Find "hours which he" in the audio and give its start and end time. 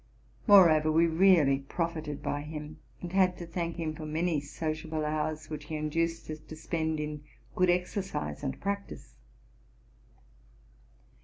5.05-5.75